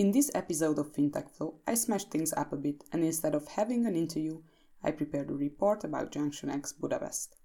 [0.00, 3.48] In this episode of FinTech Flow, I smashed things up a bit and instead of
[3.48, 4.40] having an interview,
[4.82, 7.36] I prepared a report about Junction X Budapest.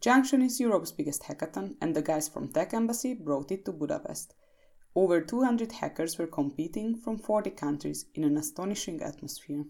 [0.00, 4.34] Junction is Europe's biggest hackathon, and the guys from Tech Embassy brought it to Budapest.
[4.96, 9.64] Over 200 hackers were competing from 40 countries in an astonishing atmosphere.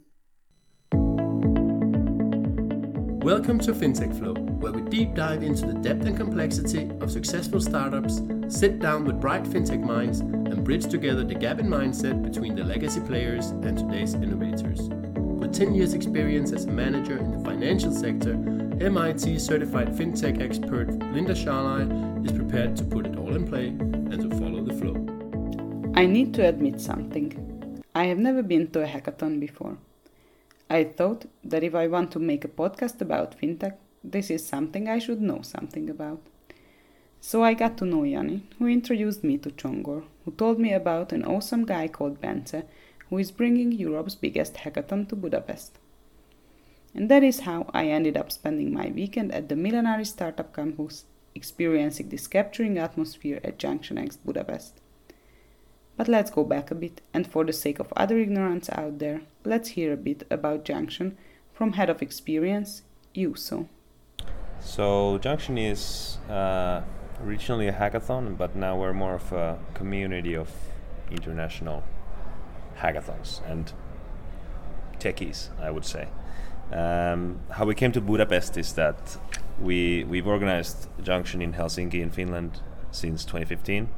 [3.24, 7.58] Welcome to FinTech Flow, where we deep dive into the depth and complexity of successful
[7.58, 12.54] startups, sit down with bright fintech minds, and bridge together the gap in mindset between
[12.54, 14.90] the legacy players and today's innovators.
[15.16, 18.32] With 10 years' experience as a manager in the financial sector,
[18.82, 24.20] MIT certified fintech expert Linda Sharlai is prepared to put it all in play and
[24.20, 25.92] to follow the flow.
[25.94, 27.80] I need to admit something.
[27.94, 29.78] I have never been to a hackathon before.
[30.70, 34.88] I thought that if I want to make a podcast about fintech, this is something
[34.88, 36.20] I should know something about.
[37.20, 41.12] So I got to know Yanni, who introduced me to Csongor, who told me about
[41.12, 42.62] an awesome guy called Bence,
[43.08, 45.78] who is bringing Europe's biggest hackathon to Budapest.
[46.94, 51.04] And that is how I ended up spending my weekend at the Millenary Startup Campus,
[51.34, 54.80] experiencing this capturing atmosphere at Junction X Budapest.
[55.96, 59.20] But let's go back a bit, and for the sake of other ignorance out there,
[59.44, 61.16] let's hear a bit about Junction
[61.52, 62.82] from Head of Experience,
[63.14, 63.68] Juuso.
[64.60, 66.82] So, Junction is uh,
[67.22, 70.50] originally a hackathon, but now we're more of a community of
[71.10, 71.84] international
[72.78, 73.72] hackathons and
[74.98, 76.08] techies, I would say.
[76.72, 79.16] Um, how we came to Budapest is that
[79.60, 83.88] we we've organized Junction in Helsinki in Finland since 2015,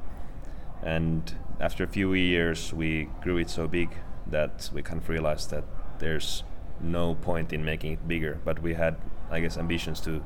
[0.82, 3.90] and after a few years, we grew it so big
[4.26, 5.64] that we kind of realized that
[5.98, 6.44] there's
[6.80, 8.38] no point in making it bigger.
[8.44, 8.96] But we had,
[9.30, 10.22] I guess, ambitions to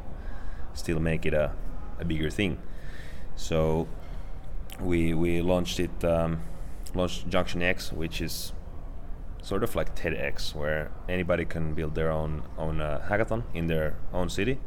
[0.75, 1.53] still make it a,
[1.98, 2.59] a bigger thing.
[3.37, 3.87] So
[4.81, 6.42] we we launched it, um,
[6.95, 8.53] launched Junction X, which is
[9.42, 13.97] sort of like TEDx, where anybody can build their own own uh, hackathon in their
[14.12, 14.59] own city.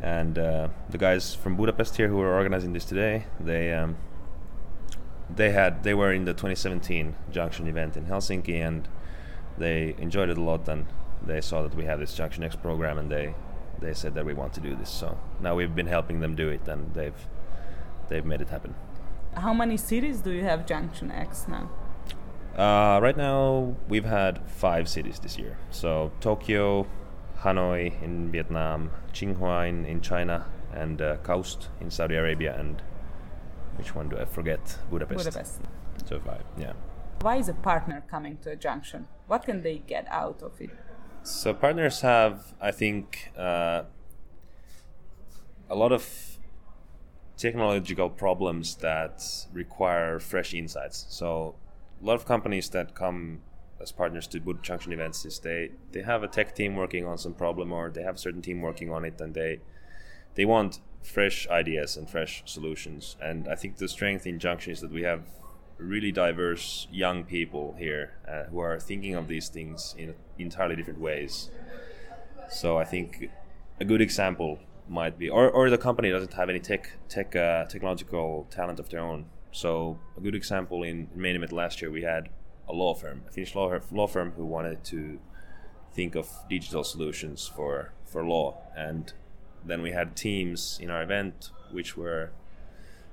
[0.00, 3.96] And uh, the guys from Budapest here who are organizing this today, they um,
[5.34, 8.88] they had they were in the 2017 Junction event in Helsinki and
[9.58, 10.86] they enjoyed it a lot and
[11.24, 13.34] they saw that we have this Junction X program and they
[13.80, 14.90] they said that we want to do this.
[14.90, 17.26] So now we've been helping them do it and they've
[18.08, 18.74] they've made it happen.
[19.34, 21.70] How many cities do you have Junction X now?
[22.56, 25.56] Uh, right now we've had five cities this year.
[25.70, 26.86] So Tokyo,
[27.40, 32.82] Hanoi in Vietnam, Tsinghua in, in China, and uh, KAUST in Saudi Arabia, and
[33.76, 34.78] which one do I forget?
[34.90, 35.24] Budapest.
[35.24, 35.60] Budapest.
[36.06, 36.72] So five, yeah.
[37.20, 39.06] Why is a partner coming to a junction?
[39.26, 40.70] What can they get out of it?
[41.22, 43.84] So partners have, I think, uh,
[45.70, 46.32] a lot of
[47.36, 51.06] technological problems that require fresh insights.
[51.08, 51.54] So
[52.02, 53.40] a lot of companies that come
[53.80, 57.18] as partners to Bud Junction events is they they have a tech team working on
[57.18, 59.60] some problem or they have a certain team working on it and they
[60.34, 63.16] they want fresh ideas and fresh solutions.
[63.20, 65.22] And I think the strength in Junction is that we have
[65.78, 71.00] really diverse young people here uh, who are thinking of these things in entirely different
[71.00, 71.50] ways.
[72.48, 73.30] So I think
[73.80, 77.64] a good example might be, or, or the company doesn't have any tech tech uh,
[77.64, 79.26] technological talent of their own.
[79.50, 82.28] So a good example in Mainimet last year we had
[82.68, 85.18] a law firm, a Finnish law, law firm who wanted to
[85.92, 89.12] think of digital solutions for for law and
[89.64, 92.30] then we had teams in our event which were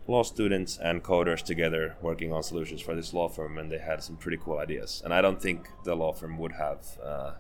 [0.07, 4.03] law students and coders together working on solutions for this law firm and they had
[4.03, 5.01] some pretty cool ideas.
[5.05, 7.31] And i don't think the law firm would have uh,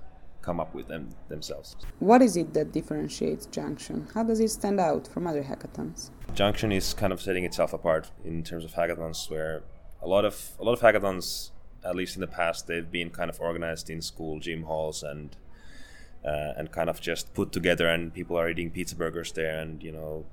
[0.41, 1.75] come up with them themselves.
[1.99, 4.07] What is it that differentiates junction?
[4.13, 6.11] How does it stand out from other hackathons?
[6.33, 9.63] Junction is kind of setting itself apart in terms of hackathons where
[10.01, 11.51] a lot of a lot of hackathons
[11.83, 15.35] at least in the past they've been kind of organized in school gym halls and
[16.25, 19.81] uh, and kind of just put together and people are eating pizza burgers there and
[19.81, 20.25] you know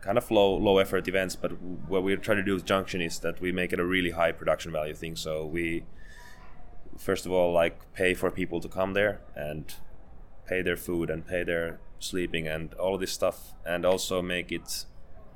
[0.00, 1.36] kind of low low effort events.
[1.36, 4.10] But what we're trying to do with junction is that we make it a really
[4.10, 5.16] high production value thing.
[5.16, 5.84] So we
[6.96, 9.74] first of all like pay for people to come there and
[10.46, 14.84] pay their food and pay their sleeping and all this stuff and also make it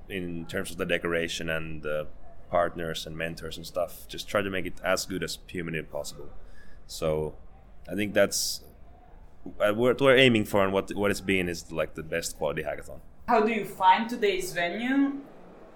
[0.08, 2.06] in terms of the decoration and the
[2.50, 6.28] partners and mentors and stuff just try to make it as good as humanly possible.
[6.86, 7.36] So
[7.86, 8.63] i think that's
[9.60, 12.62] Uh, what we're aiming for and what what it's been is like the best quality
[12.62, 13.00] hackathon.
[13.28, 15.20] How do you find today's venue?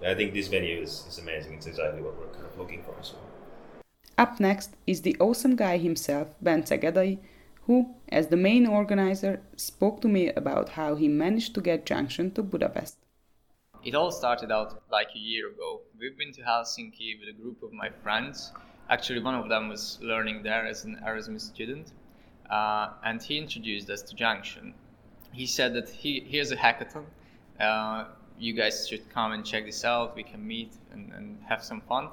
[0.05, 1.53] I think this venue is, is amazing.
[1.53, 2.95] It's exactly what we're kind of looking for.
[3.01, 3.15] So.
[4.17, 7.19] Up next is the awesome guy himself, Ben Gedai,
[7.65, 12.31] who, as the main organizer, spoke to me about how he managed to get Junction
[12.31, 12.97] to Budapest.
[13.83, 15.81] It all started out like a year ago.
[15.99, 18.51] We've been to Helsinki with a group of my friends
[18.89, 21.91] Actually, one of them was learning there as an Erasmus student,
[22.49, 24.73] uh, and he introduced us to Junction.
[25.31, 27.05] He said that he here's a hackathon.
[27.59, 28.05] Uh,
[28.39, 30.15] you guys should come and check this out.
[30.15, 32.09] We can meet and, and have some fun.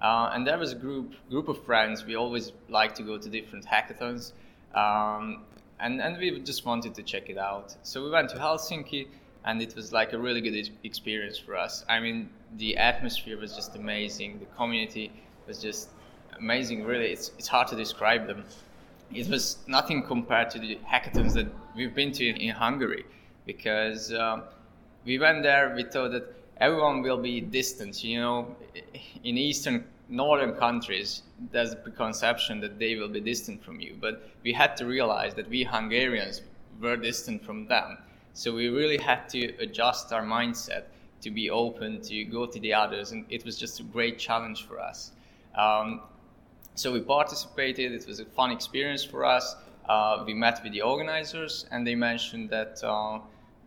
[0.00, 2.04] Uh, and there was a group group of friends.
[2.04, 4.32] We always like to go to different hackathons,
[4.74, 5.42] um,
[5.80, 7.74] and and we just wanted to check it out.
[7.82, 9.08] So we went to Helsinki,
[9.44, 11.84] and it was like a really good experience for us.
[11.88, 14.38] I mean, the atmosphere was just amazing.
[14.38, 15.10] The community
[15.48, 15.88] was just
[16.38, 16.84] amazing.
[16.84, 18.44] Really, it's it's hard to describe them.
[19.12, 23.04] It was nothing compared to the hackathons that we've been to in, Hungary,
[23.46, 24.42] because um,
[25.04, 25.72] we went there.
[25.74, 28.04] We thought that everyone will be distant.
[28.04, 28.56] You know,
[29.24, 31.22] in Eastern northern countries,
[31.52, 33.96] there's a preconception that they will be distant from you.
[33.98, 36.42] But we had to realize that we Hungarians
[36.80, 37.98] were distant from them.
[38.34, 40.84] So we really had to adjust our mindset
[41.22, 44.66] to be open, to go to the others, and it was just a great challenge
[44.66, 45.12] for us.
[45.56, 46.02] Um,
[46.78, 47.92] so we participated.
[47.92, 49.56] It was a fun experience for us.
[49.88, 53.18] Uh, we met with the organizers, and they mentioned that uh,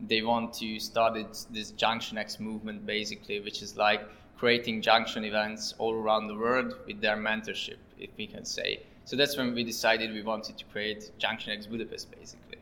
[0.07, 4.01] they want to start it, this Junction X movement, basically, which is like
[4.37, 8.79] creating junction events all around the world with their mentorship, if we can say.
[9.05, 12.57] So that's when we decided we wanted to create Junction X Budapest, basically.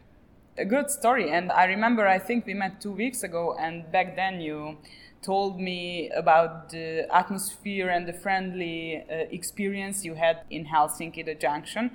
[0.57, 4.15] A good story, and I remember I think we met two weeks ago, and back
[4.15, 4.77] then you
[5.21, 11.35] told me about the atmosphere and the friendly uh, experience you had in Helsinki, the
[11.35, 11.91] junction.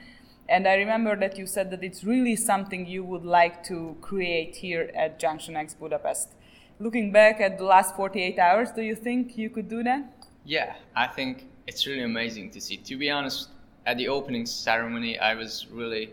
[0.48, 4.56] And I remember that you said that it's really something you would like to create
[4.56, 6.28] here at Junction X Budapest.
[6.78, 10.04] Looking back at the last 48 hours, do you think you could do that?
[10.44, 12.76] Yeah, I think it's really amazing to see.
[12.76, 13.48] To be honest,
[13.86, 16.10] at the opening ceremony, I was really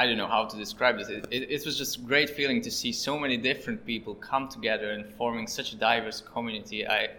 [0.00, 1.10] I don't know how to describe this.
[1.10, 4.48] It, it, it, was just a great feeling to see so many different people come
[4.48, 6.88] together and forming such a diverse community.
[6.88, 7.10] I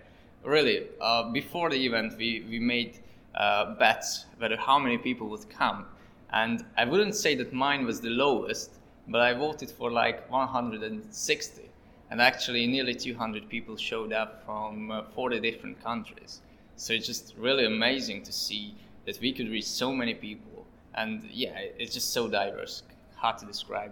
[0.44, 2.98] really, uh, before the event, we, we made
[3.36, 5.86] uh, bets whether how many people would come.
[6.34, 8.72] And I wouldn't say that mine was the lowest,
[9.08, 11.62] but I voted for like 160.
[12.10, 16.42] And actually, nearly 200 people showed up from uh, 40 different countries.
[16.78, 18.74] So it's just really amazing to see
[19.06, 20.51] that we could reach so many people
[20.96, 22.84] and yeah, it's just so diverse,
[23.16, 23.92] hard to describe.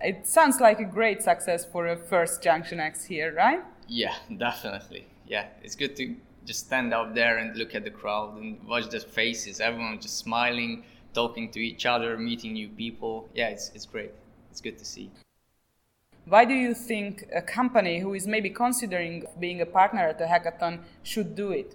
[0.00, 3.62] It sounds like a great success for a first Junction X here, right?
[3.88, 5.06] Yeah, definitely.
[5.26, 6.14] Yeah, it's good to
[6.44, 9.60] just stand out there and look at the crowd and watch the faces.
[9.60, 13.28] Everyone just smiling, talking to each other, meeting new people.
[13.34, 14.12] Yeah, it's, it's great.
[14.50, 15.10] It's good to see.
[16.24, 20.26] Why do you think a company who is maybe considering being a partner at a
[20.26, 21.74] hackathon should do it?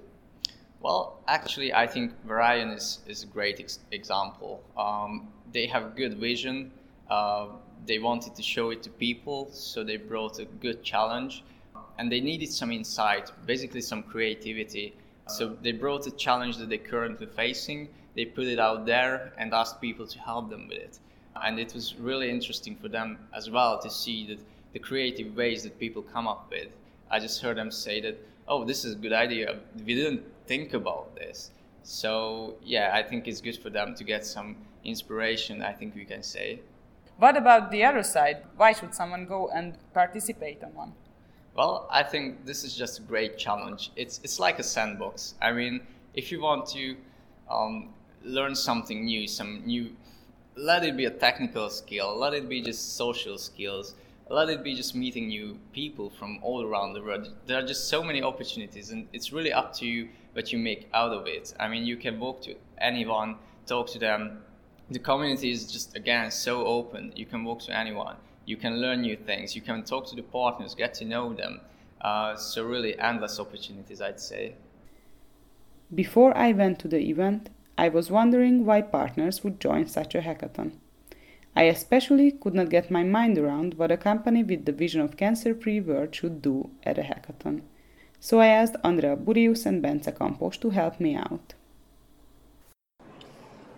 [0.84, 4.62] Well, actually, I think Varian is, is a great ex- example.
[4.78, 6.72] Um, they have good vision.
[7.10, 7.48] Uh,
[7.86, 11.46] they wanted to show it to people, so they brought a good challenge.
[11.98, 14.94] And they needed some insight, basically some creativity.
[15.28, 19.54] So they brought a challenge that they're currently facing, they put it out there and
[19.54, 21.00] asked people to help them with it.
[21.42, 24.40] And it was really interesting for them as well to see that
[24.74, 26.68] the creative ways that people come up with.
[27.10, 28.18] I just heard them say that,
[28.50, 29.60] oh, this is a good idea.
[29.86, 31.52] We didn't think about this.
[31.84, 35.62] So yeah, I think it's good for them to get some inspiration.
[35.62, 36.60] I think we can say.
[37.18, 38.44] What about the other side?
[38.58, 40.94] Why should someone go and participate on one?
[41.56, 43.92] Well, I think this is just a great challenge.
[43.96, 45.36] It's it's like a sandbox.
[45.42, 45.82] I mean,
[46.14, 46.96] if you want to
[47.50, 47.90] um,
[48.24, 49.96] learn something new, some new,
[50.56, 53.96] let it be a technical skill, let it be just social skills,
[54.30, 57.34] let it be just meeting new people from all around the world.
[57.46, 60.90] There are just so many opportunities, and it's really up to you what you make
[60.94, 61.54] out of it.
[61.60, 64.42] I mean, you can walk to anyone, talk to them.
[64.90, 67.14] The community is just again so open.
[67.16, 68.16] You can walk to anyone.
[68.46, 69.56] You can learn new things.
[69.56, 71.62] You can talk to the partners, get to know them.
[72.02, 74.56] Uh, so really endless opportunities, I'd say.
[75.94, 80.20] Before I went to the event, I was wondering why partners would join such a
[80.20, 80.74] hackathon.
[81.56, 85.18] I especially could not get my mind around what a company with the vision of
[85.18, 87.62] cancer-free world should do at a hackathon.
[88.20, 91.54] So I asked Andrea Burius and Bence Kampos to help me out.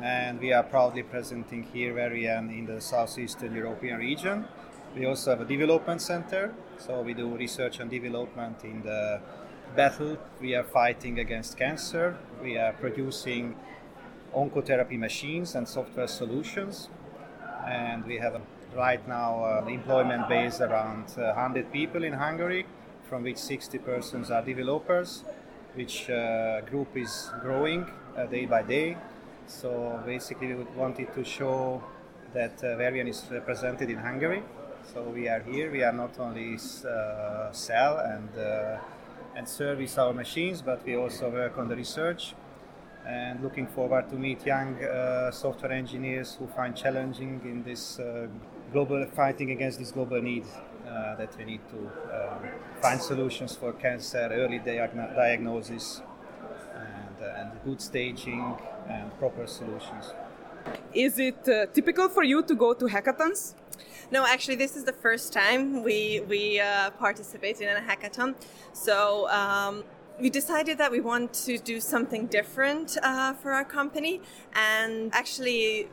[0.00, 4.46] and we are proudly presenting here Varian in the southeastern European region.
[4.96, 9.20] We also have a development center, so we do research and development in the
[9.74, 12.16] battle we are fighting against cancer.
[12.42, 13.56] We are producing
[14.34, 16.88] oncotherapy machines and software solutions,
[17.66, 18.40] and we have
[18.74, 22.66] right now uh, employment base around uh, 100 people in Hungary,
[23.08, 25.24] from which 60 persons are developers,
[25.74, 28.96] which uh, group is growing uh, day by day
[29.46, 31.82] So basically, we wanted to show
[32.34, 34.42] that uh, Varian is represented in Hungary.
[34.92, 35.70] So we are here.
[35.70, 38.78] We are not only uh, sell and uh,
[39.36, 42.34] and service our machines, but we also work on the research.
[43.06, 48.28] And looking forward to meet young uh, software engineers who find challenging in this uh,
[48.72, 50.44] global fighting against this global need
[50.86, 52.48] uh, that we need to um,
[52.80, 56.00] find solutions for cancer, early diagno- diagnosis,
[56.74, 58.56] and, and good staging
[58.88, 60.14] and proper solutions.
[60.94, 63.54] Is it uh, typical for you to go to hackathons?
[64.10, 68.34] No, actually, this is the first time we we uh, participated in a hackathon.
[68.72, 69.84] So um,
[70.20, 74.20] we decided that we want to do something different uh, for our company,
[74.54, 75.88] and actually.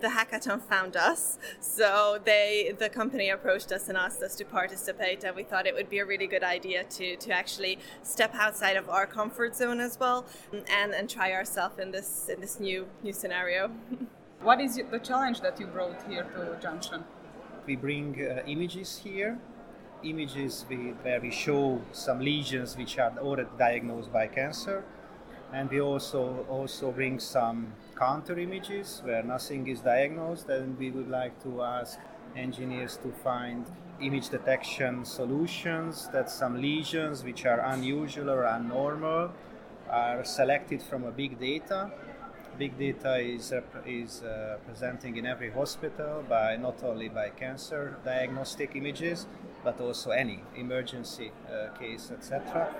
[0.00, 5.24] The hackathon found us, so they the company approached us and asked us to participate,
[5.24, 8.76] and we thought it would be a really good idea to to actually step outside
[8.76, 12.86] of our comfort zone as well, and and try ourselves in this in this new
[13.02, 13.70] new scenario.
[14.44, 17.02] What is the challenge that you brought here to Junction?
[17.64, 19.38] We bring uh, images here,
[20.02, 24.84] images we, where we show some lesions which are already diagnosed by cancer,
[25.50, 31.08] and we also also bring some counter images where nothing is diagnosed, and we would
[31.08, 31.98] like to ask
[32.36, 33.66] engineers to find
[34.00, 39.30] image detection solutions that some lesions which are unusual or abnormal
[39.88, 41.90] are selected from a big data.
[42.58, 43.52] Big data is,
[43.84, 49.26] is uh, presenting in every hospital by not only by cancer diagnostic images
[49.64, 52.72] but also any emergency uh, case etc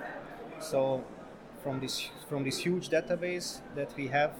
[0.61, 1.03] so
[1.61, 4.31] from this from this huge database that we have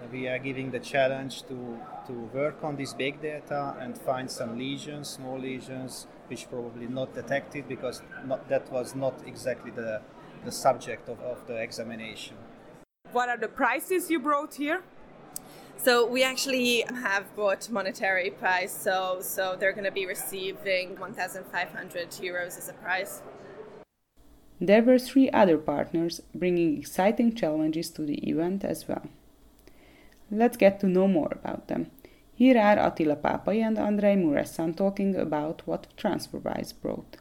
[0.00, 4.30] Uh, we are giving the challenge to to work on this big data and find
[4.30, 10.00] some lesions small lesions which probably not detected because not, that was not exactly the
[10.44, 12.36] the subject of, of the examination
[13.12, 14.82] what are the prices you brought here?
[15.76, 22.10] So we actually have brought monetary prize, so so they're going to be receiving 1,500
[22.10, 23.22] euros as a prize.
[24.60, 29.06] There were three other partners bringing exciting challenges to the event as well.
[30.30, 31.90] Let's get to know more about them.
[32.34, 37.16] Here are Attila Papai and Andrei Muresan talking about what TransferWise brought.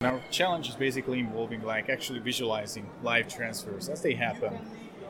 [0.00, 4.56] Our challenge is basically involving like actually visualizing live transfers as they happen.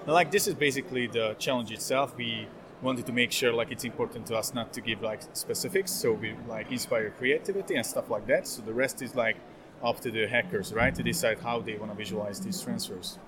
[0.06, 2.16] Like this is basically the challenge itself.
[2.16, 2.49] We
[2.80, 5.92] wanted to make sure like it's important to us not to give like specifics.
[5.92, 8.47] So we like inspire creativity and stuff like that.
[8.47, 9.37] So the rest is like
[9.85, 13.18] up to the hackers right to decide how they want to visualize these transfers.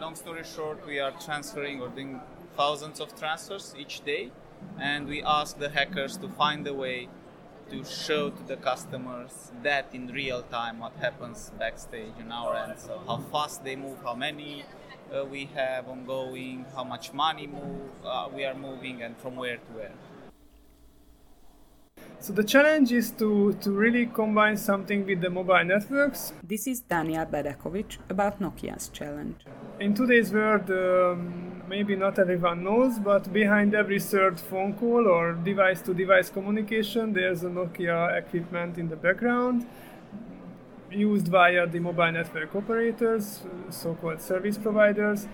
[0.00, 2.20] Long story short we are transferring or doing
[2.58, 4.24] thousands of transfers each day
[4.80, 7.08] and we ask the hackers to find a way
[7.70, 12.78] to show to the customers that in real time what happens backstage on our end
[12.86, 14.64] so how fast they move how many
[15.12, 19.56] uh, we have ongoing, how much money move, uh, we are moving, and from where
[19.56, 19.92] to where.
[22.20, 26.32] So the challenge is to, to really combine something with the mobile networks.
[26.42, 29.36] This is Daniel Bedekovic about Nokia's challenge.
[29.78, 35.34] In today's world, um, maybe not everyone knows, but behind every third phone call or
[35.34, 39.64] device to device communication, there's a Nokia equipment in the background
[40.90, 45.28] used via the mobile network operators, so-called service providers.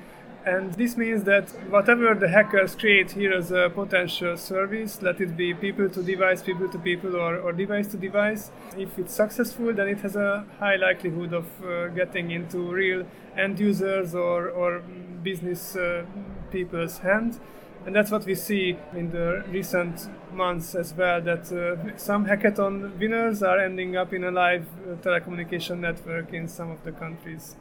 [0.47, 5.37] And this means that whatever the hackers create here as a potential service, let it
[5.37, 9.73] be people to device, people to people, or, or device to device, if it's successful,
[9.73, 13.07] then it has a high likelihood of uh, getting into real
[13.39, 14.83] end users or, or
[15.23, 16.05] business uh,
[16.51, 17.41] people's hands
[17.87, 22.99] and that's what we see in the recent months as well that uh, some hackathon
[22.99, 27.57] winners are ending up in a live uh, telecommunication network in some of the countries.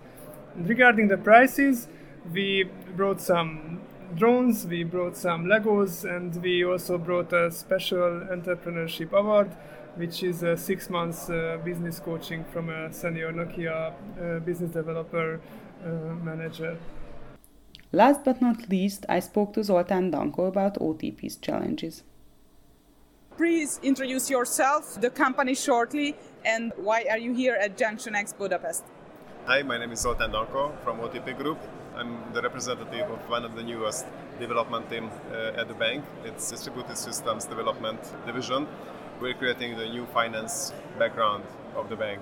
[0.55, 1.89] And regarding the prices
[2.31, 3.81] we brought some
[4.15, 9.51] drones we brought some legos and we also brought a special entrepreneurship award
[9.95, 15.41] which is a six months uh, business coaching from a senior nokia uh, business developer
[15.83, 15.89] uh,
[16.23, 16.77] manager
[17.95, 22.01] Last but not least, I spoke to Zoltán Danko about OTP's challenges.
[23.37, 28.83] Please introduce yourself, the company shortly, and why are you here at Junction X Budapest?
[29.45, 31.57] Hi, my name is Zoltán Danko from OTP Group.
[31.97, 34.05] I'm the representative of one of the newest
[34.39, 36.05] development team uh, at the bank.
[36.23, 38.65] It's Distributed Systems Development Division.
[39.19, 41.43] We're creating the new finance background
[41.75, 42.21] of the bank.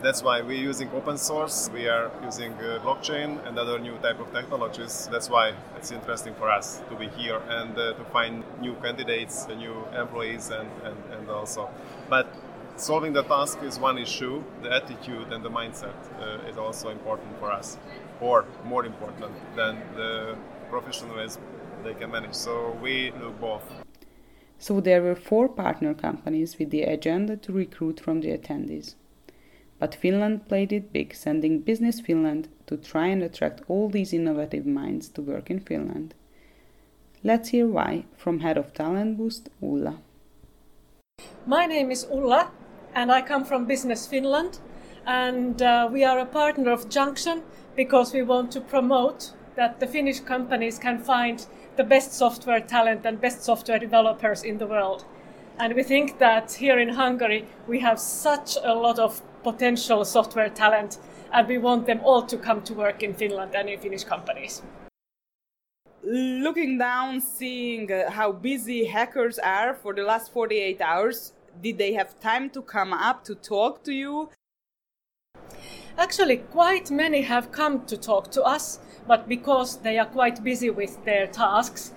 [0.00, 1.70] That's why we're using open source.
[1.74, 5.08] We are using uh, blockchain and other new type of technologies.
[5.10, 9.48] That's why it's interesting for us to be here and uh, to find new candidates,
[9.48, 11.68] new employees, and, and, and also.
[12.08, 12.28] But
[12.78, 14.42] solving the task is one issue.
[14.62, 17.76] The attitude and the mindset uh, is also important for us,
[18.20, 20.36] or more important than the
[20.70, 21.38] professional as
[21.84, 22.34] they can manage.
[22.34, 23.64] So we look both.
[24.58, 28.94] So there were four partner companies with the agenda to recruit from the attendees.
[29.78, 34.66] But Finland played it big, sending Business Finland to try and attract all these innovative
[34.66, 36.14] minds to work in Finland.
[37.22, 39.98] Let's hear why from Head of Talent Boost, Ulla.
[41.46, 42.50] My name is Ulla,
[42.94, 44.60] and I come from Business Finland.
[45.06, 47.42] And uh, we are a partner of Junction
[47.76, 53.06] because we want to promote that the Finnish companies can find the best software talent
[53.06, 55.04] and best software developers in the world.
[55.58, 60.48] And we think that here in Hungary we have such a lot of potential software
[60.48, 60.98] talent,
[61.32, 64.62] and we want them all to come to work in Finland and in Finnish companies.
[66.04, 71.92] Looking down, seeing uh, how busy hackers are for the last 48 hours, did they
[71.94, 74.30] have time to come up to talk to you?
[75.96, 80.70] Actually, quite many have come to talk to us, but because they are quite busy
[80.70, 81.92] with their tasks,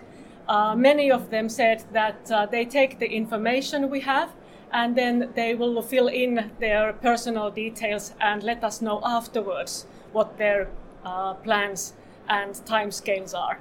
[0.48, 4.34] uh, many of them said that uh, they take the information we have
[4.74, 10.38] and then they will fill in their personal details and let us know afterwards what
[10.38, 10.68] their
[11.06, 11.94] uh, plans
[12.28, 13.60] and timescales are.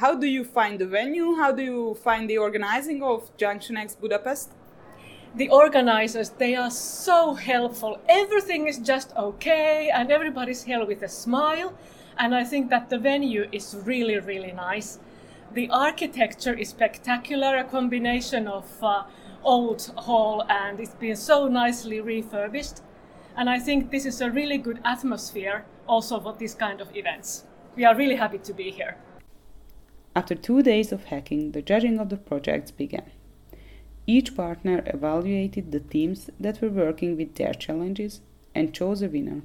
[0.00, 1.34] How do you find the venue?
[1.34, 4.50] How do you find the organizing of Junction X Budapest?
[5.34, 8.00] The organizers, they are so helpful.
[8.08, 11.74] Everything is just okay and everybody's here with a smile.
[12.16, 14.98] And I think that the venue is really, really nice.
[15.52, 19.02] The architecture is spectacular, a combination of uh,
[19.44, 22.80] old hall and it's been so nicely refurbished.
[23.36, 27.44] And I think this is a really good atmosphere also for this kind of events.
[27.76, 28.96] We are really happy to be here.
[30.14, 33.10] After two days of hacking, the judging of the projects began.
[34.06, 38.20] Each partner evaluated the teams that were working with their challenges
[38.54, 39.42] and chose a winner.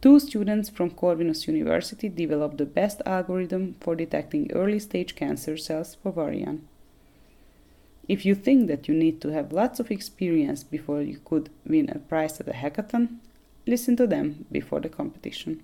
[0.00, 5.96] Two students from Corvinus University developed the best algorithm for detecting early stage cancer cells
[6.02, 6.68] for Varian.
[8.08, 11.90] If you think that you need to have lots of experience before you could win
[11.90, 13.18] a prize at a hackathon,
[13.66, 15.62] listen to them before the competition.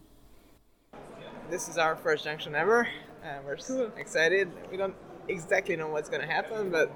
[1.48, 2.88] This is our first junction ever.
[3.26, 3.90] And we're cool.
[3.96, 4.50] excited.
[4.70, 4.94] We don't
[5.28, 6.92] exactly know what's going to happen, but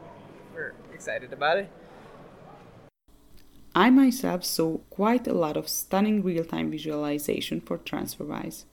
[0.54, 1.70] we're excited about it.
[3.74, 8.64] I myself saw quite a lot of stunning real time visualization for TransferWise.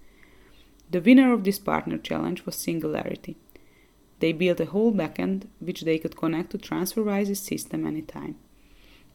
[0.89, 3.37] The winner of this partner challenge was Singularity.
[4.19, 8.35] They built a whole backend which they could connect to TransferWise's system anytime.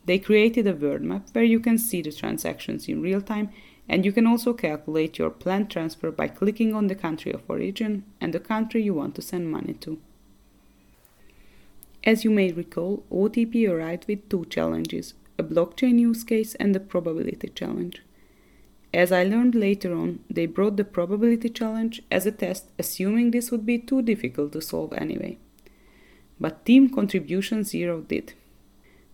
[0.05, 3.51] They created a word map where you can see the transactions in real time
[3.89, 8.05] and you can also calculate your planned transfer by clicking on the country of origin
[8.21, 9.99] and the country you want to send money to.
[12.05, 16.81] As you may recall, OTP arrived with two challenges a blockchain use case and a
[16.81, 18.03] probability challenge.
[18.93, 23.51] As I learned later on, they brought the probability challenge as a test, assuming this
[23.51, 25.39] would be too difficult to solve anyway.
[26.39, 28.35] But Team Contribution Zero did.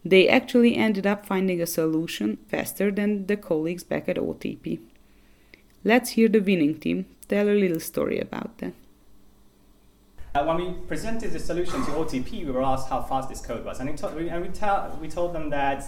[0.05, 4.81] They actually ended up finding a solution faster than the colleagues back at OTP.
[5.85, 8.73] Let's hear the winning team tell a little story about that.
[10.35, 13.65] Uh, when we presented the solution to OTP, we were asked how fast this code
[13.65, 15.85] was, and, we, and we, we told them that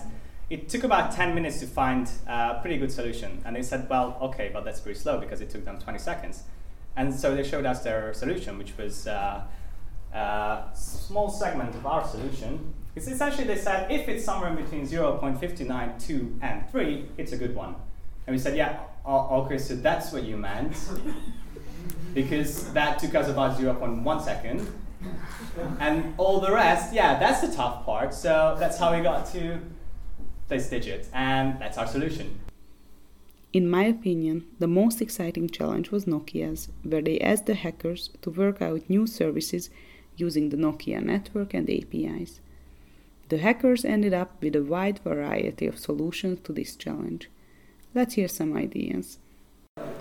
[0.49, 3.41] it took about 10 minutes to find a pretty good solution.
[3.45, 6.43] And they said, well, okay, but that's pretty slow because it took them 20 seconds.
[6.97, 9.43] And so they showed us their solution, which was uh,
[10.13, 12.75] a small segment of our solution.
[12.97, 17.37] It's essentially they said if it's somewhere in between 0.59, 2, and 3, it's a
[17.37, 17.75] good one.
[18.27, 20.77] And we said, yeah, okay, so that's what you meant.
[22.15, 24.67] because that took us about 0.1 second.
[25.79, 28.13] And all the rest, yeah, that's the tough part.
[28.13, 29.61] So that's how we got to
[30.49, 32.41] this digit, and that's our solution.
[33.53, 38.31] In my opinion, the most exciting challenge was Nokia's, where they asked the hackers to
[38.31, 39.71] work out new services
[40.17, 42.41] using the Nokia network and APIs.
[43.31, 47.31] The hackers ended up with a wide variety of solutions to this challenge.
[47.95, 49.19] Let's hear some ideas.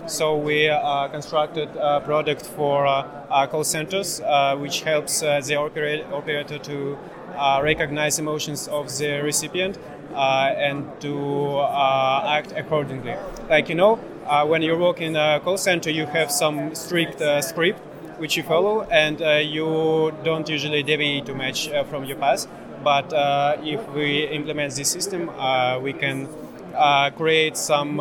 [0.06, 5.54] So we uh, constructed a product for uh, call centers, uh, which helps uh, the
[5.54, 6.98] operator to
[7.36, 9.78] uh, recognize emotions of the recipient
[10.12, 13.14] uh, and to uh, act accordingly.
[13.48, 17.22] Like you know, uh, when you work in a call center, you have some strict
[17.44, 17.78] script
[18.18, 22.48] which you follow, and you don't usually deviate too much from your path.
[22.82, 26.28] But uh, if we implement this system, uh, we can
[26.74, 27.96] uh, create some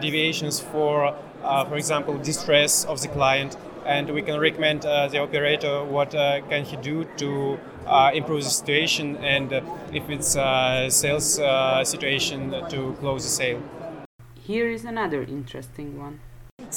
[0.00, 5.84] deviations for, for example, distress of the client and we can recommend uh, the operator
[5.84, 9.52] what uh, can he do to uh, improve the situation and
[9.92, 11.40] if it's a sales
[11.88, 13.62] situation to close the sale.
[14.34, 16.20] Here is another interesting one.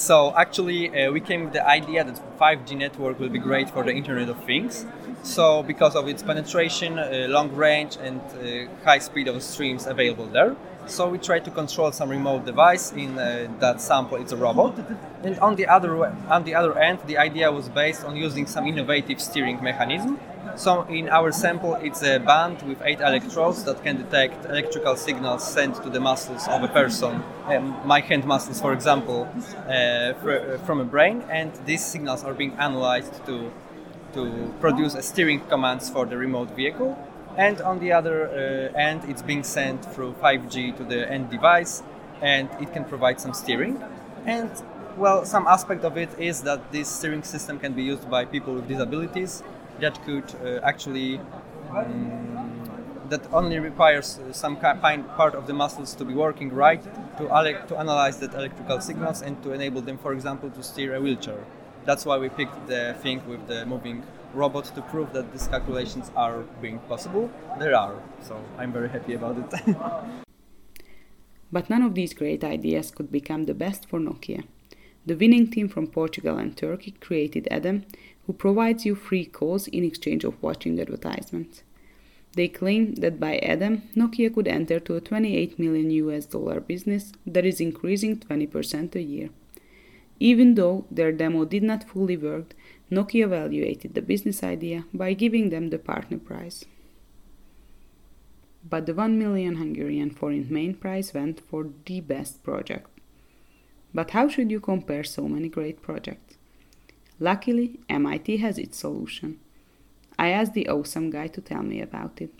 [0.00, 3.84] So actually, uh, we came with the idea that 5G network will be great for
[3.84, 4.86] the Internet of Things.
[5.22, 10.24] So because of its penetration, uh, long range, and uh, high speed of streams available
[10.24, 10.56] there.
[10.86, 12.92] So we try to control some remote device.
[12.92, 14.74] In uh, that sample, it's a robot.
[15.22, 18.66] And on the other on the other end, the idea was based on using some
[18.66, 20.18] innovative steering mechanism.
[20.60, 25.42] So in our sample, it's a band with eight electrodes that can detect electrical signals
[25.42, 29.26] sent to the muscles of a person, um, my hand muscles, for example,
[29.66, 33.50] uh, fr- from a brain, and these signals are being analyzed to
[34.12, 36.92] to produce a steering commands for the remote vehicle.
[37.38, 41.82] And on the other uh, end, it's being sent through 5G to the end device,
[42.20, 43.82] and it can provide some steering.
[44.26, 44.50] And
[44.98, 48.52] well, some aspect of it is that this steering system can be used by people
[48.56, 49.42] with disabilities
[49.80, 51.20] that could uh, actually
[51.76, 52.50] um,
[53.10, 54.80] that only requires uh, some kind
[55.16, 56.82] part of the muscles to be working right
[57.18, 57.24] to,
[57.68, 61.44] to analyze that electrical signals and to enable them, for example, to steer a wheelchair.
[61.84, 66.10] That's why we picked the thing with the moving robot to prove that these calculations
[66.14, 67.30] are being possible.
[67.58, 69.76] There are, so I'm very happy about it.
[71.52, 74.44] but none of these great ideas could become the best for Nokia.
[75.06, 77.86] The winning team from Portugal and Turkey created Adam,
[78.30, 81.64] who provides you free calls in exchange of watching advertisements.
[82.34, 87.12] They claim that by Adam, Nokia could enter to a 28 million US dollar business
[87.26, 89.30] that is increasing 20% a year.
[90.20, 92.54] Even though their demo did not fully work,
[92.88, 96.64] Nokia evaluated the business idea by giving them the partner prize.
[98.62, 102.88] But the 1 million Hungarian forint main prize went for the best project.
[103.92, 106.36] But how should you compare so many great projects?
[107.22, 109.38] Luckily, MIT has its solution.
[110.18, 112.30] I asked the awesome guy to tell me about it.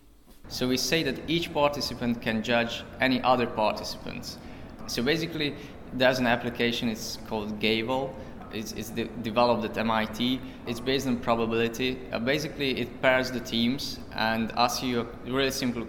[0.49, 4.39] So we say that each participant can judge any other participants.
[4.87, 5.55] So basically,
[5.93, 8.15] there's an application, it's called Gavel,
[8.53, 10.41] it's, it's de- developed at MIT.
[10.67, 11.99] It's based on probability.
[12.13, 15.85] Uh, basically, it pairs the teams and asks you a really simple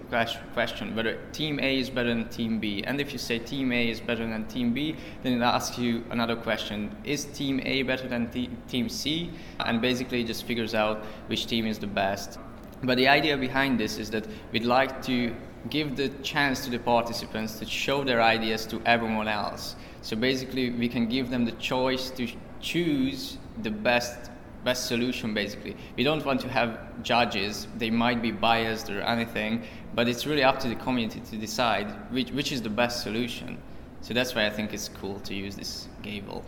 [0.54, 2.84] question whether team A is better than team B.
[2.86, 6.04] And if you say team A is better than team B, then it asks you
[6.12, 9.32] another question Is team A better than t- team C?
[9.60, 12.40] And basically, it just figures out which team is the best.
[12.84, 15.36] But the idea behind this is that we'd like to
[15.70, 19.76] give the chance to the participants to show their ideas to everyone else.
[20.02, 22.28] So basically, we can give them the choice to
[22.62, 24.30] choose the best
[24.64, 25.76] best solution basically.
[25.98, 27.68] We don't want to have judges.
[27.78, 31.88] They might be biased or anything but it's really up to the community to decide
[32.12, 33.58] which, which is the best solution.
[34.02, 36.44] So that's why i think it's cool to use this Gavel.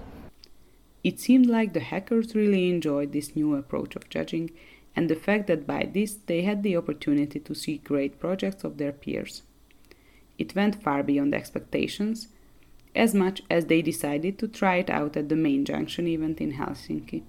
[1.04, 4.52] It seemed like the hackers really enjoyed this new approach of judging
[4.96, 8.78] and the fact that by this they had the opportunity to see great projects of
[8.78, 9.44] their peers.
[10.38, 12.28] It went far beyond expectations
[12.96, 16.54] as much as they decided to try it out at the main junction event in
[16.54, 17.24] Helsinki.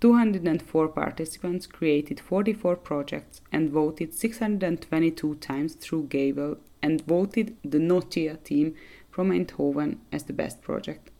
[0.00, 8.42] 204 participants created 44 projects and voted 622 times through Gavel and voted the Nokia
[8.44, 8.74] team
[9.10, 11.10] from Eindhoven as the best project.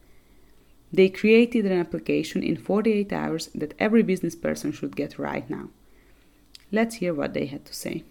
[0.93, 5.71] They created an application in 48 hours that every business person should get right now.
[6.71, 8.05] Let's hear what they had to say.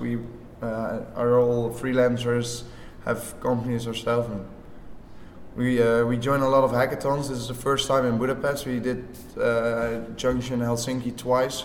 [0.00, 0.18] We
[0.62, 2.62] uh, are all freelancers
[3.04, 4.28] have companies ourselves.
[4.30, 4.46] And
[5.56, 7.28] we uh, we join a lot of hackathons.
[7.28, 8.66] This is the first time in Budapest.
[8.66, 9.04] We did
[9.40, 11.64] uh, Junction Helsinki twice.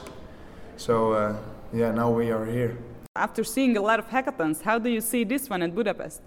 [0.78, 1.38] So uh,
[1.74, 2.78] yeah, now we are here.
[3.16, 6.22] After seeing a lot of hackathons, how do you see this one at Budapest?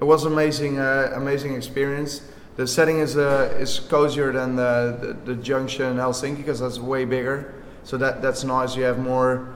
[0.00, 2.22] It was amazing, uh, amazing experience.
[2.56, 7.04] The setting is uh, is cozier than the, the, the Junction Helsinki because that's way
[7.04, 7.54] bigger.
[7.84, 8.76] So that that's nice.
[8.76, 9.54] You have more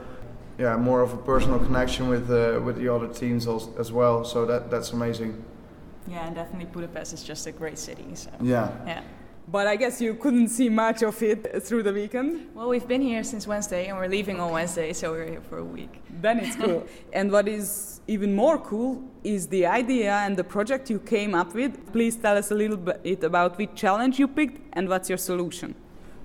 [0.57, 4.23] yeah, more of a personal connection with uh, with the other teams as well.
[4.23, 5.43] So that that's amazing.
[6.07, 8.05] Yeah, and definitely Budapest is just a great city.
[8.13, 9.01] So yeah, yeah.
[9.47, 12.49] But I guess you couldn't see much of it through the weekend.
[12.55, 15.59] Well, we've been here since Wednesday, and we're leaving on Wednesday, so we're here for
[15.59, 16.01] a week.
[16.19, 16.87] Then it's cool.
[17.13, 21.53] and what is even more cool is the idea and the project you came up
[21.53, 21.91] with.
[21.93, 25.75] Please tell us a little bit about which challenge you picked and what's your solution.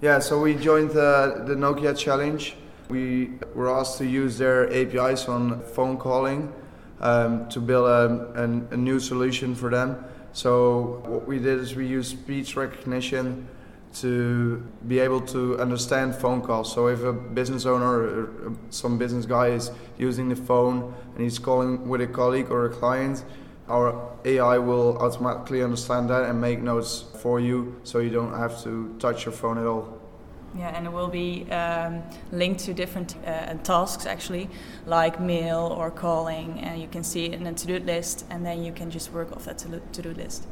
[0.00, 2.56] Yeah, so we joined the, the Nokia challenge
[2.90, 6.52] we were asked to use their APIs on phone calling
[7.00, 10.04] um, to build a, a, a, new solution for them.
[10.32, 13.48] So what we did is we used speech recognition
[13.94, 16.72] to be able to understand phone calls.
[16.72, 21.38] So if a business owner or some business guy is using the phone and he's
[21.38, 23.24] calling with a colleague or a client,
[23.68, 28.62] our AI will automatically understand that and make notes for you so you don't have
[28.62, 30.00] to touch your phone at all.
[30.58, 34.50] Yeah, and it will be um, linked to different uh, tasks actually,
[34.84, 38.64] like mail or calling, and you can see it in a to-do list, and then
[38.64, 40.46] you can just work off that to-do list.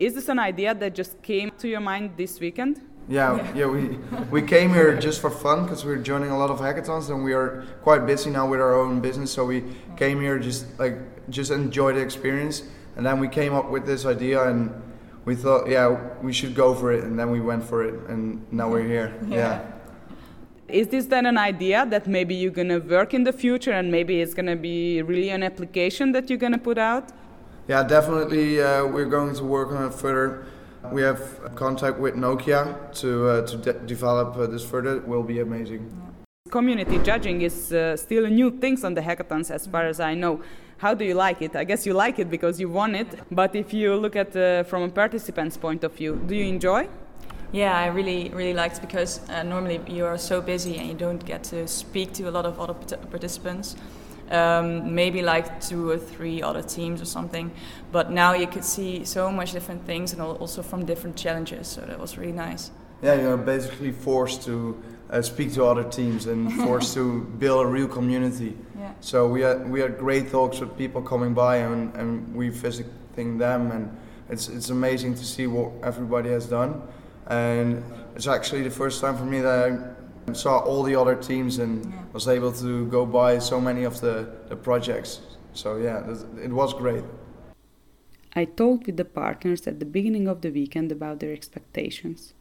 [0.00, 2.80] Is this an idea that just came to your mind this weekend?
[3.08, 3.98] Yeah, yeah, we
[4.30, 7.32] we came here just for fun because we're joining a lot of hackathons and we
[7.32, 9.32] are quite busy now with our own business.
[9.32, 9.64] So we
[9.96, 10.96] came here just like
[11.28, 12.62] just enjoy the experience,
[12.96, 14.70] and then we came up with this idea and
[15.24, 15.88] we thought, yeah,
[16.22, 19.14] we should go for it, and then we went for it, and now we're here.
[19.28, 19.36] yeah.
[19.36, 19.60] yeah.
[20.68, 24.20] Is this then an idea that maybe you're gonna work in the future, and maybe
[24.20, 27.10] it's gonna be really an application that you're gonna put out?
[27.68, 28.60] Yeah, definitely.
[28.60, 30.44] Uh, we're going to work on it further.
[30.90, 31.20] We have
[31.54, 34.96] contact with Nokia to uh, to de- develop uh, this further.
[34.96, 35.82] It will be amazing.
[36.50, 40.14] Community judging is uh, still a new thing on the hackathons, as far as I
[40.14, 40.40] know.
[40.80, 41.54] How do you like it?
[41.54, 43.08] I guess you like it because you won it.
[43.30, 46.88] But if you look at uh, from a participant's point of view, do you enjoy?
[47.52, 51.24] Yeah, I really really liked because uh, normally you are so busy and you don't
[51.26, 52.74] get to speak to a lot of other
[53.10, 53.76] participants
[54.30, 57.50] um, maybe like two or three other teams or something.
[57.92, 61.68] But now you could see so much different things and also from different challenges.
[61.68, 62.70] So that was really nice.
[63.02, 67.68] Yeah, you're basically forced to uh, speak to other teams and forced to build a
[67.68, 68.56] real community.
[68.78, 68.92] Yeah.
[69.00, 73.38] So we had we had great talks with people coming by and, and we visiting
[73.38, 73.96] them and
[74.28, 76.82] it's it's amazing to see what everybody has done.
[77.26, 79.96] And it's actually the first time for me that
[80.28, 82.02] I saw all the other teams and yeah.
[82.12, 85.20] was able to go by so many of the, the projects.
[85.52, 85.98] So yeah,
[86.42, 87.04] it was great.
[88.34, 92.34] I talked with the partners at the beginning of the weekend about their expectations.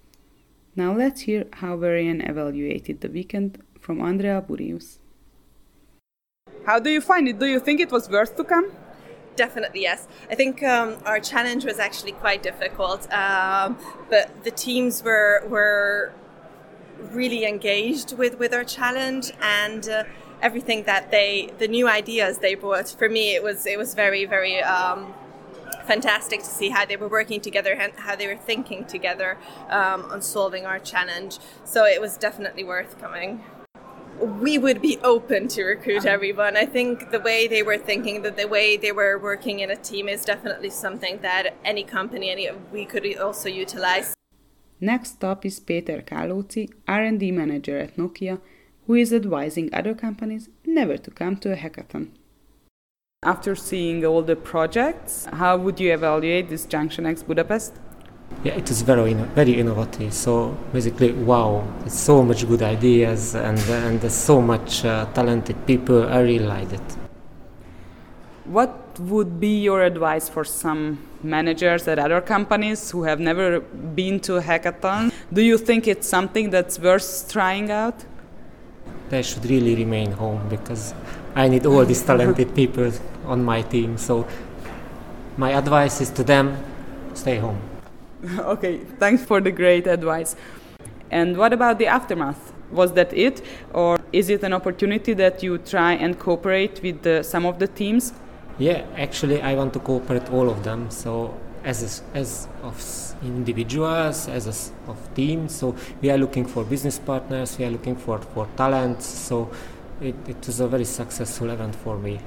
[0.76, 5.00] Now let's hear how Varian evaluated the weekend from Andrea Burius.
[6.66, 7.40] How do you find it?
[7.40, 8.72] Do you think it was worth to come?
[9.36, 10.08] Definitely yes.
[10.30, 13.78] I think um, our challenge was actually quite difficult, um,
[14.10, 16.14] but the teams were were
[17.12, 20.04] really engaged with with our challenge and uh,
[20.42, 24.26] everything that they the new ideas they brought for me it was it was very
[24.26, 25.14] very um,
[25.86, 29.38] fantastic to see how they were working together and how they were thinking together
[29.70, 33.44] um, on solving our challenge so it was definitely worth coming
[34.20, 36.58] we would be open to recruit everyone.
[36.58, 39.76] I think the way they were thinking, that the way they were working in a
[39.76, 44.14] team is definitely something that any company, any we could also utilize.
[44.82, 48.40] Next up is Peter Kálóci, R&D manager at Nokia,
[48.88, 52.10] who is advising other companies never to come to a hackathon.
[53.24, 57.74] After seeing all the projects, how would you evaluate this Junction X Budapest?
[58.46, 60.14] Yeah, it is very very innovative.
[60.14, 66.08] So basically, wow, it's so much good ideas and and so much uh, talented people.
[66.08, 66.98] I really like it.
[68.46, 73.60] What would be your advice for some managers at other companies who have never
[74.00, 75.12] been to a hackathon?
[75.34, 78.06] Do you think it's something that's worth trying out?
[79.10, 80.94] They should really remain home because
[81.36, 82.92] I need all these talented people
[83.26, 83.98] on my team.
[83.98, 84.28] So
[85.38, 86.58] my advice is to them
[87.14, 87.60] stay home.
[88.40, 90.36] okay, thanks for the great advice.
[91.12, 92.54] And what about the aftermath?
[92.72, 93.42] Was that it,
[93.74, 97.68] or is it an opportunity that you try and cooperate with the, some of the
[97.68, 98.14] teams?
[98.60, 100.92] Yeah, actually, I want to cooperate all of them.
[100.92, 102.80] So as as of
[103.24, 105.56] individuals, as a, of teams.
[105.56, 107.58] So we are looking for business partners.
[107.58, 109.06] We are looking for for talents.
[109.06, 109.50] So
[110.02, 112.20] it, it was a very successful event for me.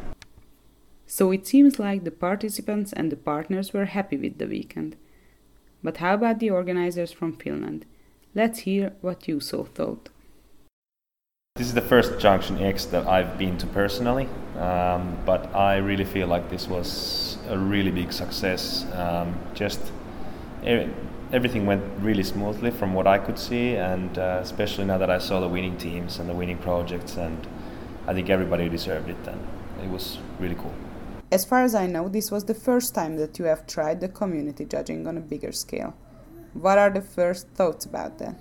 [1.06, 4.96] So it seems like the participants and the partners were happy with the weekend.
[5.82, 7.84] But how about the organizers from Finland?
[8.34, 10.08] Let's hear what Juuso thought.
[11.56, 14.26] This is the first Junction X that I've been to personally,
[14.56, 18.86] um, but I really feel like this was a really big success.
[18.94, 19.80] Um, just
[20.64, 25.18] everything went really smoothly from what I could see, and uh, especially now that I
[25.18, 27.46] saw the winning teams and the winning projects, and
[28.06, 29.40] I think everybody deserved it, and
[29.82, 30.74] it was really cool.
[31.30, 34.08] As far as I know, this was the first time that you have tried the
[34.08, 35.94] community judging on a bigger scale.
[36.52, 38.36] What are the first thoughts about that?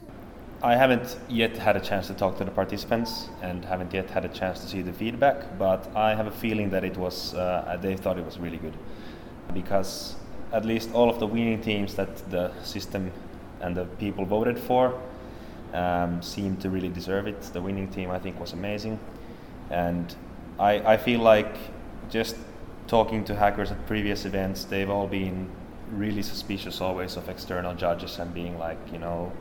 [0.62, 4.26] I haven't yet had a chance to talk to the participants and haven't yet had
[4.26, 7.78] a chance to see the feedback, but I have a feeling that it was uh,
[7.82, 8.78] they thought it was really good
[9.54, 10.16] because
[10.54, 13.12] at least all of the winning teams that the system
[13.62, 15.00] and the people voted for
[15.74, 17.42] um, seemed to really deserve it.
[17.54, 19.00] The winning team I think was amazing,
[19.70, 20.14] and
[20.60, 21.56] I, I feel like
[22.10, 22.36] just
[22.88, 25.50] talking to hackers at previous events, they've all been
[25.92, 29.32] really suspicious always of external judges and being like, you know,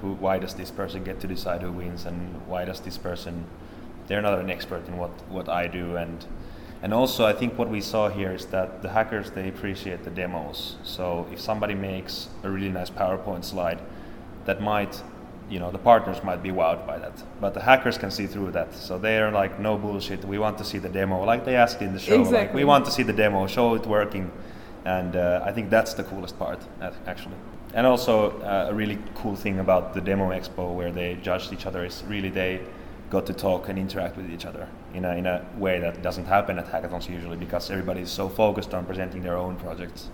[0.00, 3.44] who, why does this person get to decide who wins, and why does this person?
[4.06, 6.24] They're not an expert in what what I do, and
[6.82, 10.10] and also I think what we saw here is that the hackers they appreciate the
[10.10, 10.76] demos.
[10.82, 13.80] So if somebody makes a really nice PowerPoint slide,
[14.44, 15.02] that might
[15.50, 18.50] you know the partners might be wowed by that but the hackers can see through
[18.50, 21.80] that so they're like no bullshit we want to see the demo like they asked
[21.80, 22.38] in the show exactly.
[22.38, 24.30] like we want to see the demo show it working
[24.84, 26.60] and uh, I think that's the coolest part
[27.06, 27.36] actually.
[27.74, 31.66] And also uh, a really cool thing about the demo expo where they judged each
[31.66, 32.60] other is really they
[33.10, 36.26] got to talk and interact with each other in a, in a way that doesn't
[36.26, 40.10] happen at hackathons usually because everybody is so focused on presenting their own projects.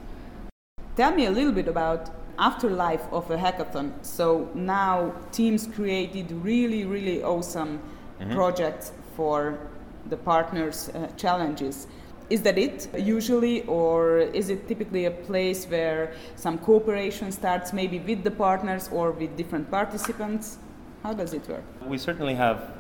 [0.97, 3.93] Tell me a little bit about afterlife of a hackathon.
[4.03, 7.81] So now teams created really, really awesome
[8.21, 8.33] mm-hmm.
[8.33, 9.59] projects for
[10.07, 11.87] the partners' uh, challenges.
[12.31, 17.99] Is that it usually, or is it typically a place where some cooperation starts maybe
[17.99, 20.59] with the partners or with different participants?
[21.03, 21.65] How does it work?
[21.87, 22.73] We certainly have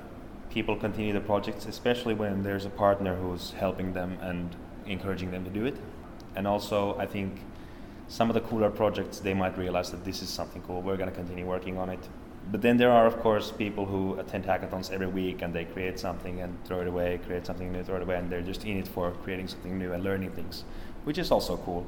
[0.54, 4.54] people continue the projects, especially when there's a partner who's helping them and
[4.86, 5.76] encouraging them to do it.
[6.36, 7.40] And also, I think
[8.06, 10.80] some of the cooler projects they might realize that this is something cool.
[10.80, 11.98] We're going to continue working on it.
[12.52, 15.98] But then there are, of course, people who attend hackathons every week and they create
[15.98, 18.76] something and throw it away, create something new, throw it away, and they're just in
[18.76, 20.64] it for creating something new and learning things,
[21.04, 21.84] which is also cool.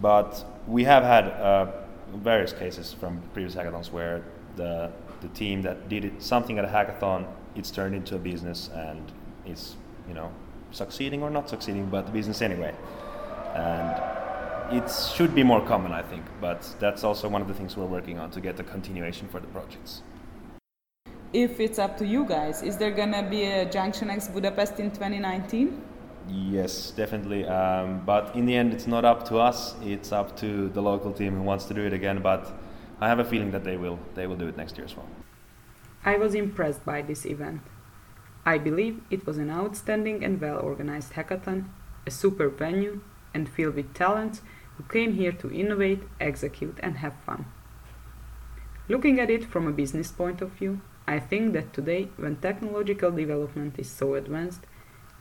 [0.00, 1.66] But we have had uh,
[2.14, 4.22] various cases from previous hackathons where
[4.56, 8.70] the the team that did it, something at a hackathon, it's turned into a business
[8.74, 9.12] and
[9.44, 9.76] it's
[10.08, 10.32] you know
[10.70, 12.74] succeeding or not succeeding, but business anyway.
[13.54, 14.10] And
[14.72, 17.86] it should be more common, I think, but that's also one of the things we're
[17.86, 20.02] working on to get a continuation for the projects.
[21.32, 24.90] If it's up to you guys, is there gonna be a Junction X Budapest in
[24.90, 25.82] 2019?
[26.28, 27.44] Yes, definitely.
[27.46, 29.74] Um, but in the end, it's not up to us.
[29.82, 32.20] It's up to the local team who wants to do it again.
[32.22, 32.52] But
[33.00, 33.98] I have a feeling that they will.
[34.14, 35.06] They will do it next year as well.
[36.04, 37.60] I was impressed by this event.
[38.46, 41.66] I believe it was an outstanding and well organized hackathon,
[42.06, 43.02] a superb venue,
[43.34, 44.40] and filled with talents
[44.76, 47.44] who came here to innovate, execute, and have fun.
[48.88, 53.10] Looking at it from a business point of view, I think that today, when technological
[53.10, 54.66] development is so advanced,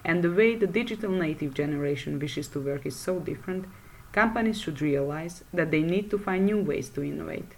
[0.06, 3.66] and the way the digital native generation wishes to work is so different,
[4.14, 7.56] companies should realize that they need to find new ways to innovate.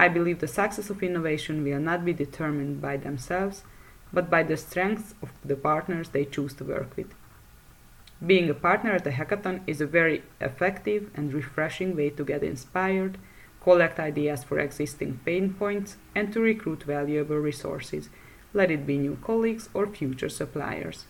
[0.00, 3.64] I believe the success of innovation will not be determined by themselves,
[4.12, 7.12] but by the strengths of the partners they choose to work with.
[8.24, 12.44] Being a partner at a hackathon is a very effective and refreshing way to get
[12.44, 13.18] inspired,
[13.60, 18.08] collect ideas for existing pain points, and to recruit valuable resources,
[18.54, 21.06] let it be new colleagues or future suppliers.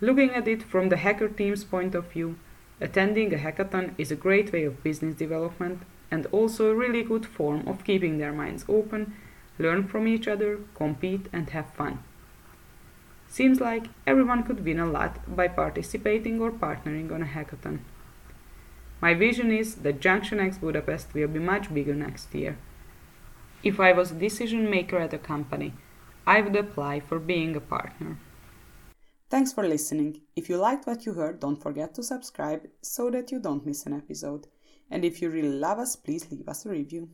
[0.00, 2.36] Looking at it from the hacker team's point of view,
[2.80, 7.26] attending a hackathon is a great way of business development and also a really good
[7.26, 9.14] form of keeping their minds open,
[9.58, 12.02] learn from each other, compete, and have fun.
[13.28, 17.80] Seems like everyone could win a lot by participating or partnering on a hackathon.
[19.00, 22.56] My vision is that Junction X Budapest will be much bigger next year.
[23.62, 25.74] If I was a decision maker at a company,
[26.26, 28.18] I would apply for being a partner.
[29.28, 30.20] Thanks for listening.
[30.36, 33.84] If you liked what you heard, don't forget to subscribe so that you don't miss
[33.84, 34.46] an episode.
[34.90, 37.08] And if you really love us, please leave us a review.